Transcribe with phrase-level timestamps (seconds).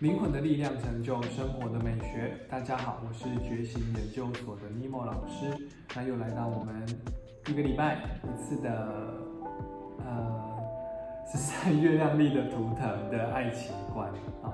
[0.00, 2.38] 灵魂的力量成就生活的美学。
[2.50, 5.68] 大家好，我是觉醒研究所的尼莫老师。
[5.94, 6.86] 那又来到我们
[7.46, 8.70] 一个礼拜一次的
[10.04, 10.58] 呃
[11.32, 14.10] 十三月亮历的图腾的爱情观
[14.42, 14.52] 啊。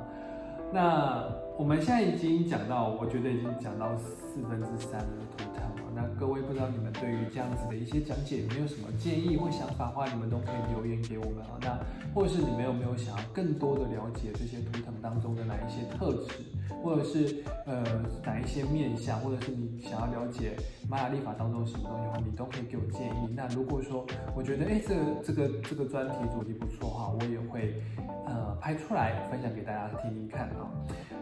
[0.73, 5.07] 那我们现在已经讲到，我觉得已经讲到四分之三的
[5.37, 5.52] 图。
[5.95, 11.59] 那各位不知道你们对于这样子的一些讲解有没有什么建议或想法的话，你们都可以留言给我们啊。
[11.61, 11.79] 那
[12.15, 16.45] 或者是你们有没有想要更多的了解这些图腾当中的哪一些特质，
[16.83, 17.83] 或者是呃
[18.25, 20.57] 哪一些面相，或者是你想要了解
[20.89, 23.35] 玛雅历法当中什么东西的话，你都可以给我建议。
[23.35, 27.83] 那如果说我觉得哎这个这个这个专题主题不错的话，我也会
[28.27, 30.71] 呃拍出来分享给大家听听看啊。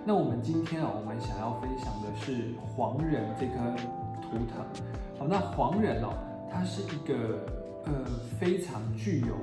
[0.05, 3.55] 那我们今天啊，我们想要分享的是黄人这颗
[4.30, 4.65] 图腾。
[5.19, 6.15] 好，那黄人哦，
[6.51, 7.45] 他是一个
[7.84, 7.93] 呃
[8.38, 9.34] 非常具有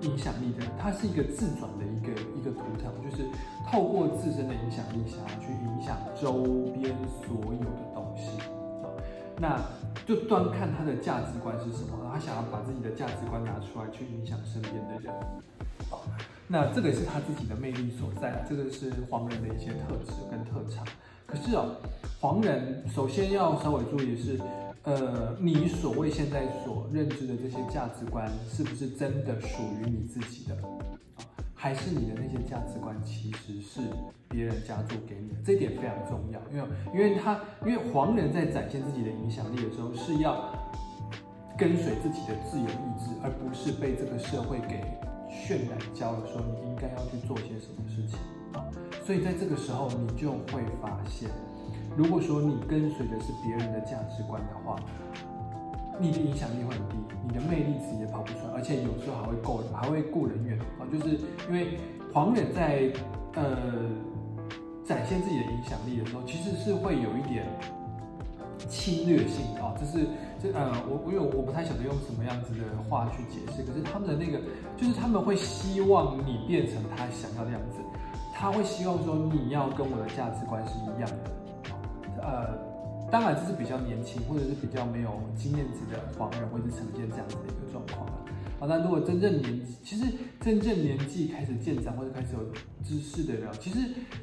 [0.00, 3.24] 影响力的，他是一个自转的一个一个图腾，就是
[3.70, 8.38] 透过自身的影响力，想要去影响周边所有的东西。
[9.36, 9.60] 那
[10.06, 15.12] 就端看他的价值观是什么，他想要把自己的价值观拿出来去影响身边的人。
[15.90, 16.02] 好，
[16.46, 20.86] 那这个是他自己的魅力所在，这个是黄人的一些特质跟特长。
[21.34, 21.74] 可是哦，
[22.20, 24.40] 黄人首先要稍微注意的是，
[24.84, 30.56] 呃，你所谓现在所认知的这些价值观，是不是真的属于你自己的？
[31.56, 33.80] 还是你的那些价值观其实是
[34.28, 35.34] 别人加注给你的？
[35.44, 40.54] 这点非常重要，因为因为他因为黄人在展现自己的影响力的时候，是要
[41.58, 44.84] 跟随自己的自由意志，而不是被这个社会给
[45.28, 48.18] 渲染教了，说你应该要去做些什么事情
[48.52, 48.62] 啊。
[49.04, 51.28] 所以在这个时候，你就会发现，
[51.94, 54.76] 如果说你跟随的是别人的价值观的话，
[56.00, 56.96] 你的影响力会很低，
[57.28, 60.88] 你的魅力值也跑不出来，而且有时候还会够，还会顾人怨啊。
[60.90, 61.78] 就是因为
[62.14, 62.90] 黄远在
[63.34, 63.58] 呃
[64.86, 67.44] 展现自己的影响力的时候，其实是会有一点
[68.70, 69.76] 侵略性啊。
[69.78, 70.06] 这是
[70.42, 74.40] 这呃，我因为我不太晓得用什么样子的话去解释，可是他们的那个
[74.78, 77.78] 就是他们会希望你变成他想要的样子。
[78.34, 82.58] 他会希望说你要跟我的价值观是一样的，呃，
[83.10, 88.20] 当然这是比较年轻或者是比较没有经验值的黄人会是呈现这样子的一个状况啊。
[88.58, 90.04] 好，那如果真正年，其实
[90.40, 92.40] 真正年纪开始渐长或者开始有
[92.84, 93.78] 知识的人，其实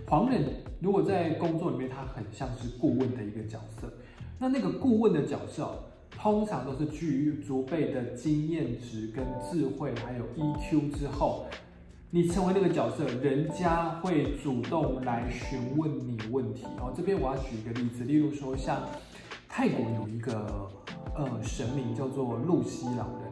[0.08, 0.44] 黄人
[0.80, 3.92] 如果在工作里面，他很像是顾问的一个角色。
[4.38, 11.46] 那那个顾问的角色，通常都是具足备的经验值跟智慧，还有 EQ 之后。
[12.14, 16.66] 你成为那个角色，人家会主动来询问你问题。
[16.78, 18.82] 哦，这边我要举一个例子，例如说像
[19.48, 20.70] 泰国有一个
[21.16, 23.32] 呃神明叫做露西老人，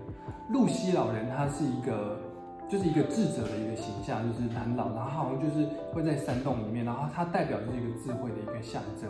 [0.53, 2.21] 露西老人他是一个
[2.69, 9.09] 就是一个智者的一个形象，就是很老，然后好像就是会在山洞里面，然后它代表就是一个智慧的一个象征。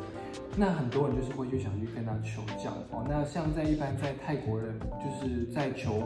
[0.56, 2.72] 那很多人就是会去想去跟他求教。
[2.92, 6.04] 哦，那像在一般在泰国人就是在求。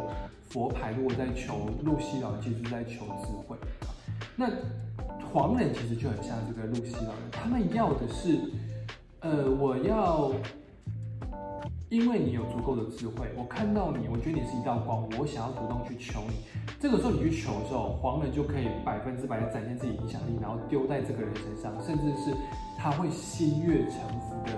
[0.49, 3.57] 佛牌如果在求露西老人，其实是在求智慧。
[4.35, 4.47] 那
[5.33, 8.39] 黄人其实就很像这个露西老人，他们要的是，
[9.21, 10.31] 呃，我要，
[11.93, 16.41] 因为你有足够的智慧，我看到你，我觉得你是一道光，我想要主动去求你。
[16.79, 22.33] 这个时候你去求的时候，黄人就可以百分之百的展现自己影响力，然后丢在这个人身上，甚至是
[22.79, 24.57] 他会心悦诚服的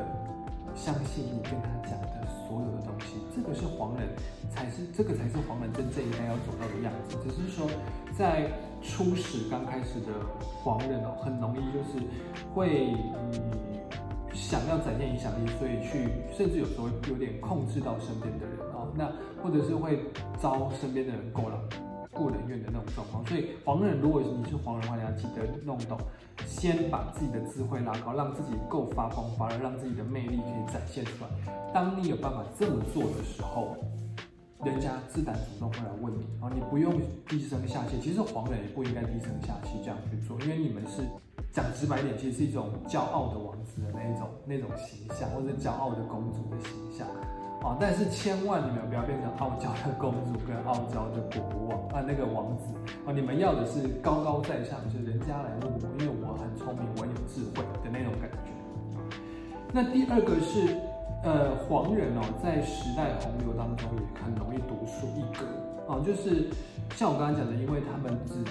[0.73, 3.19] 相信你跟他讲的所有的东西。
[3.35, 4.07] 这个是黄人。
[4.55, 7.17] 才是这个才是黄人真正应该要走到的样子。
[7.21, 7.67] 只是说，
[8.17, 8.49] 在
[8.81, 10.13] 初始刚开始的
[10.63, 11.99] 黄人哦，很容易就是
[12.53, 12.95] 会
[14.45, 16.07] 想要展现影响力，所以去
[16.37, 18.93] 甚至有时候有点控制到身边的人哦。
[18.93, 19.11] 那
[19.41, 20.05] 或者是会
[20.39, 21.57] 招身边的人过来
[22.11, 23.25] 顾人怨的那种状况。
[23.25, 25.97] 所以黄人，如果你是黄人的话，你要记得弄懂，
[26.45, 31.51] 先把自己的智慧拉高，让自己够发光发热，让自己的魅力可以展现出来。
[31.73, 33.75] 当你有办法这么做的时候，
[34.65, 36.99] 人家自然主动会来问你，然后你不用
[37.29, 37.99] 低声下气。
[38.01, 41.03] 其实黄人也不应该低声下气这样去做，因为你们是
[41.53, 47.07] 讲直白点，其实是一种骄傲的王子的那一种那种形象，或者骄傲的公主的形象
[47.61, 47.77] 啊。
[47.79, 52.65] 但是千万你们不要变成傲娇的公主跟傲娇的国王啊，那个王子
[53.05, 58.37] 啊，你们要的是高高在上，就是人家来问我，因为我很聪明，我有智慧的那种感觉。
[59.71, 60.75] 那第二个是。
[61.25, 65.41] 呃，黄人哦，在时代洪流当中也很容易独树一格
[65.89, 66.53] 啊，就是
[66.93, 68.45] 像我刚刚讲的，因为他们只，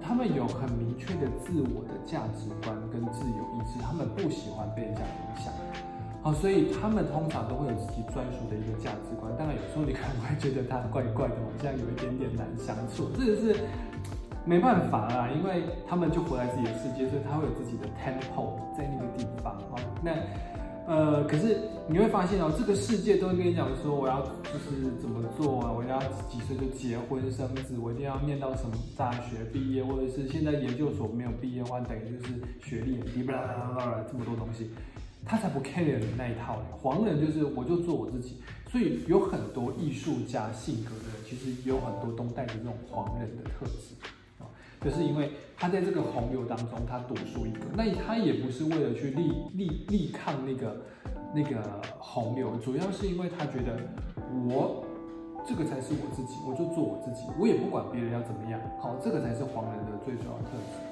[0.00, 5.50] 他们有很明确的自我的价值观跟自由意志，他们不喜欢被人家影响，
[6.22, 9.26] 好，所以他们通常都会有自己专属的一个价值观。
[9.36, 13.66] 当然，有时候你可能会觉得他怪怪的，好像有一点点难相处，这个是
[14.46, 19.58] 没办法啦，因为他们就活在自己的世界，所以他会有自己的 temple 在那个地方。
[19.66, 20.14] 好，那
[20.90, 21.56] 呃，可是
[21.86, 34.68] 你会发现哦，这个世界都会跟你讲说，我要就是怎么做啊，我要几岁就结婚生子，我一定要念到什么大学毕业，或者是现在研究所没有毕业的话，等于就是学历很低，巴拉巴拉巴拉这么多东西。
[35.24, 38.38] 他才不 care 你那一套呢黄人就是我就做我自己，
[38.68, 43.94] 所以有很多艺术家性格的人，其实有很多都带着这种黄人的特质
[44.80, 47.60] 可，是因为他在这个洪流当中，他独树一格。
[47.76, 50.76] 那他也不是为了去力力力抗那个
[51.34, 51.60] 那个
[51.98, 53.78] 洪流，主要是因为他觉得
[54.48, 54.84] 我
[55.46, 58.58] 这个才是我自己，我就做我自己，我也不管别人要怎么样。
[58.80, 60.90] 好，这个才是黄人的最主要特质。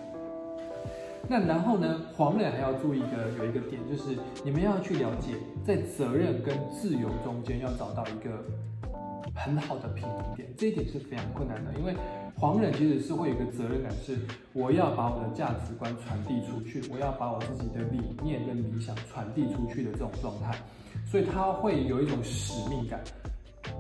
[1.30, 2.00] 那然后呢？
[2.16, 8.42] 黄人还要注意一个有一个点，就是你们要去了解，在责任跟自由中间要找到一个
[9.34, 10.48] 很好的平衡点。
[10.56, 11.94] 这一点是非常困难的，因为
[12.40, 14.16] 黄人其实是会有一个责任感，是
[14.52, 20.56] 我要把我的价值观传递出去，我要把我自己的理念跟理想传递出去的这种状态，
[21.04, 23.00] 所以他会有一种使命感，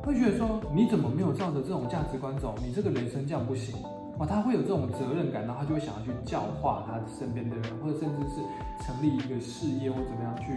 [0.02, 2.56] 会觉得说你怎么没有照着这种价值观走？
[2.60, 3.76] 你这个人生这样不行。
[4.18, 8.42] 哦，他会有这种责任感，然后他就会想要去教化他身边的人，或者甚至是
[8.84, 10.50] 成立一个事业或怎么样去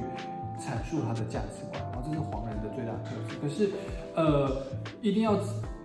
[0.61, 1.81] 阐述他的价值观。
[1.91, 3.35] 然后这是黄人的最大特质。
[3.41, 3.71] 可是，
[4.15, 4.61] 呃，
[5.01, 5.35] 一定要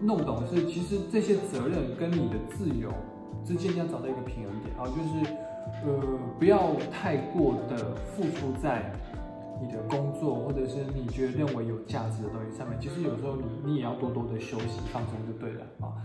[0.01, 2.93] 弄懂的是，其实这些责任跟你的自由
[3.45, 4.77] 之间要找到一个平衡点。
[4.77, 5.35] 啊，就是
[5.85, 8.93] 呃，不要太过的付出在
[9.61, 12.79] 你的工作或者是你觉得认为有价值的东西上面。
[12.79, 15.97] 其实有时候你你也要多多的休息放松就对了啊。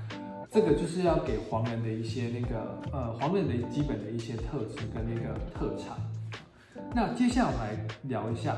[0.49, 5.97] 这个就是要给黄人的一些那个呃黄人的基本的一些特质跟那个特长。
[6.93, 8.53] 那接下来聊一下，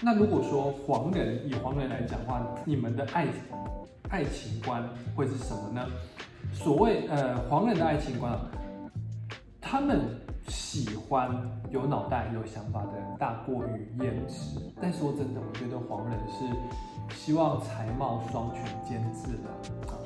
[0.00, 3.26] 那如果说黄人以黄人来讲话，你们的爱
[4.10, 5.84] 爱情观会是什么呢？
[6.52, 8.38] 所谓呃黄人的爱情观，
[9.60, 10.02] 他们
[10.46, 11.30] 喜欢
[11.70, 14.60] 有脑袋有想法的人大过于颜值。
[14.80, 19.98] 但说真的，我觉得黄人是希望才貌双全兼治的啊。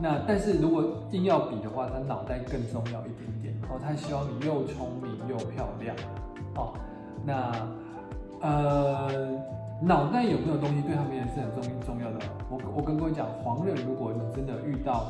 [0.00, 3.80] 那但是如果硬要比的话，他脑袋更重要一点点哦。
[3.82, 5.96] 他希望你又聪明又漂亮
[6.56, 6.72] 哦。
[7.24, 7.52] 那
[8.40, 9.08] 呃，
[9.80, 12.18] 脑袋有没有东西对他们也是很重重要的。
[12.50, 15.06] 我我跟各位讲，黄人，如果你真的遇到，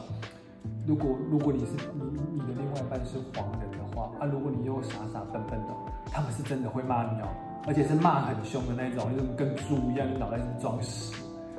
[0.87, 2.02] 如果如果你是你
[2.32, 5.75] 你的另外一半是黄人的话啊，如果你又傻傻笨笨的，
[6.12, 7.29] 他们是真的会骂你哦，
[7.67, 11.14] 而且是骂很凶的那种，就是跟猪一样，你脑袋是装屎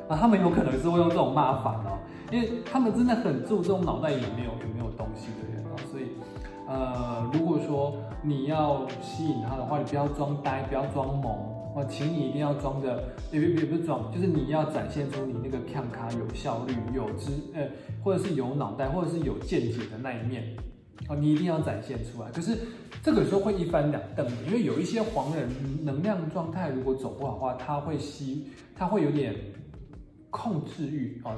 [0.08, 0.16] 啊。
[0.16, 1.98] 他们有可能是会用这种骂法哦。
[2.32, 4.75] 因为他们真的很注重脑袋有没有有
[6.68, 11.32] 呃，如果说你要吸引他的话，你不要装呆，不要装萌
[11.76, 17.68] 哦，请你一定要装的，也也也不是装，就是你要展现出你那个看卡有效率、有知呃，
[18.04, 20.56] 或者是有脑袋，或者是有见解的那一面
[21.10, 22.32] 哦，你一定要展现出来。
[22.32, 22.58] 可是
[23.04, 25.48] 这个时候会一翻两瞪的，因为有一些黄人
[25.84, 29.36] 能量状态如果走不好的话，他会吸，他会有点
[30.32, 31.36] 控制欲啊。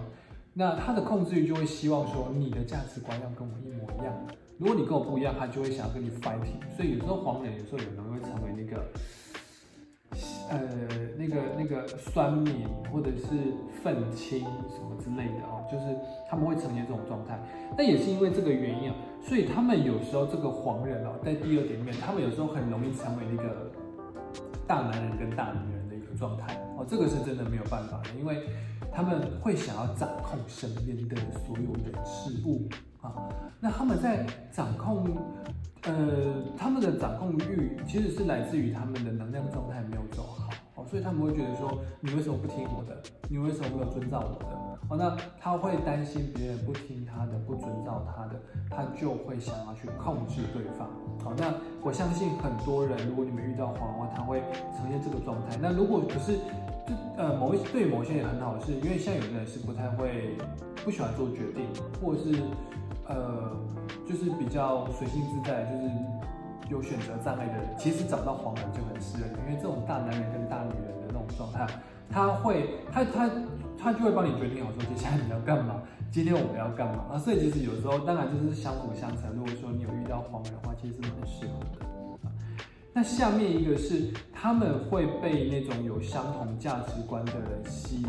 [0.53, 4.13] 那他的控制欲就会希望说你的价值观要跟我一模一样，
[4.59, 6.57] 如果你跟我不一样，他就会想要跟你 fighting。
[6.75, 8.83] 所以有时候黄人有时候有人会成为那个，
[10.49, 10.59] 呃，
[11.15, 15.95] 那个那个酸敏或者是愤青什么之类的哦，就是
[16.27, 17.39] 他们会呈现这种状态。
[17.77, 23.71] 那也是因为这个原因啊，所以他们有时候这个黄人哦，在第二点里面，他们有时候很容易成为那个
[24.65, 28.47] 大男人跟大女人的一个状态哦，这个是真的没有办法的，因为。
[28.89, 31.15] 他们会想要掌控身边的
[31.45, 32.67] 所有人事物
[33.59, 35.05] 那他们在掌控，
[35.83, 43.01] 呃，他们的掌控欲其实是来自于他们的能量状态没有走好哦，所以他们会觉得说，你为什么不听我的？
[43.29, 44.45] 你为什么没有遵照我的？
[44.89, 50.87] 哦，那他会担心别人不听他的，不遵照他的，他就会想要去控制对方。
[51.23, 54.41] 好，那我相信很多人，如果你们遇到黄的话，他会
[54.77, 55.57] 呈现这个状态。
[55.61, 56.37] 那如果可是。
[56.87, 60.37] 就呃某一对某些人很好是，因为像有的人是不太会
[60.85, 61.65] 不喜欢做决定，
[62.01, 62.31] 或者是
[63.07, 63.51] 呃
[64.05, 65.91] 就是比较随性自在，就是
[66.69, 71.67] 有选择障碍的人，其实找到黄人就很适合因为这种大男人跟大女人的那种状态，
[72.09, 73.29] 他会他他
[73.77, 79.31] 他就会帮你决定好说接下来你要干嘛，今天我们要干嘛啊，所以其实有时候当然就是相辅相成。
[79.35, 81.96] 如果说你有遇到黄人的话，其实是蛮适合的。
[82.97, 88.07] 那下面一个是他们会被那种有相同价值观的人吸引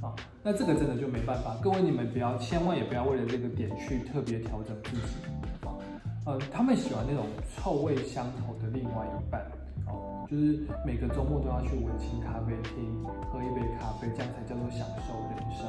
[0.00, 1.54] 啊，那这个真的就没办法。
[1.62, 5.76] 各位你们不要，千万也不要为了这个点去特别调整自己啊。
[6.24, 7.26] 呃，他们喜欢那种
[7.58, 9.42] 臭味相投的另外一半，
[9.86, 15.68] 哦，就是每个周末都要去文青咖啡厅喝一杯咖啡，这样才叫做享受人生，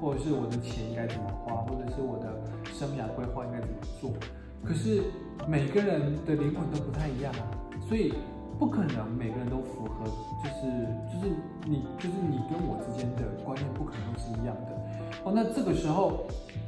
[0.00, 2.42] 或者是我的钱应该怎么花，或者是我的
[2.74, 4.10] 生涯规划应该怎么做。
[4.64, 5.02] 可是
[5.48, 7.42] 每个人的灵魂都不太一样啊，
[7.88, 8.14] 所以
[8.58, 10.04] 不可能每个人都符合，
[10.42, 10.70] 就是
[11.12, 14.76] 就是你就是你跟我之间的观念不可能都是一样的。
[15.24, 16.24] 哦，那这个时候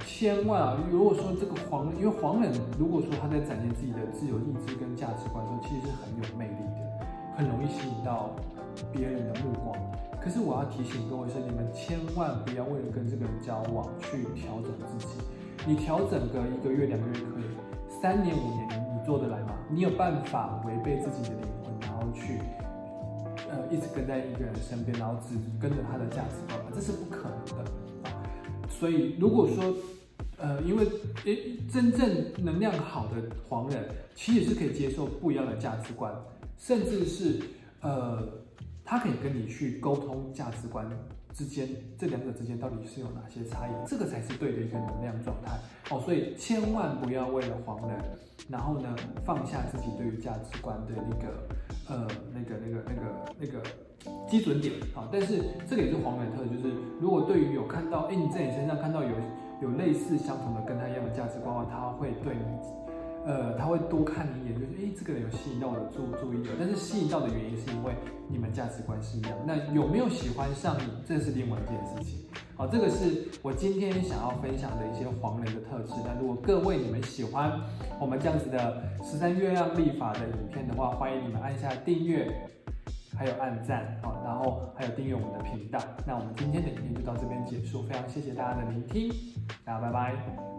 [0.06, 7.06] 千万啊，如果说这个黄，因为黄人如果说他在展现自己的自由意志跟价值观的时候，其实是很有魅力的，
[7.36, 8.34] 很容易吸引到
[8.90, 9.76] 别人的目光。
[10.20, 15.14] 可是我要提醒各位是，你们千万不要为了跟这个人交往去调整自己。
[15.66, 17.44] 你调整个一个月两个月可以，
[18.02, 19.56] 三年五年你做得来吗？
[19.70, 22.40] 你有办法违背自己的灵魂，然后去
[23.48, 26.72] 呃一直跟在一个人身边，然后只跟着他的价值观吗？
[26.74, 28.10] 这是不可能的啊！
[28.68, 29.72] 所以如果说
[30.36, 30.84] 呃，因为
[31.26, 36.12] 诶真正能量好的黄人，其实是可以接受不一样的价值观，
[36.58, 37.40] 甚至是
[37.82, 38.20] 呃
[38.84, 40.84] 他可以跟你去沟通价值观。
[41.34, 43.70] 之间这两者之间到底是有哪些差异？
[43.86, 45.52] 这个才是对的一个能量状态
[45.90, 47.98] 哦，所以千万不要为了黄人，
[48.48, 51.48] 然后呢放下自己对于价值观的那个
[51.88, 53.62] 呃那个那个那个那个
[54.28, 55.08] 基准点啊。
[55.10, 59.10] 但是这个也是黄人特，就是如果对于有看到哎你在你身上看到有
[59.62, 62.81] 有类似相同的跟他一样的价值观的话，他会对你。
[63.24, 67.94] 呃，他会多看你一眼，就是哎，这个人有吸引到我的注注意力，但是吸引到的原因是因为
[68.28, 69.32] 你们价值观是一样。
[69.46, 72.26] 那有没有喜欢上你，这是另外一件事情。
[72.56, 75.94] 好，这个是我今天想要分享的一些黄人的特质。
[76.04, 77.52] 那如果各位你们喜欢
[78.00, 82.28] 我们这样子的十三月亮历法的影片的话，欢迎你们按下订阅，
[83.16, 85.78] 还有按赞，好，然后还有订阅我们的频道。
[86.06, 89.10] 那我们今天的影片就到这边结束，非常谢谢大家的聆听，
[89.64, 90.51] 大家拜拜。